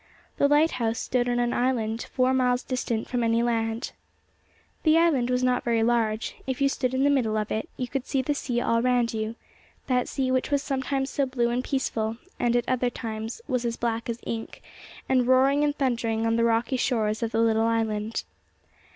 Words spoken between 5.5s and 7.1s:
very large; if you stood in the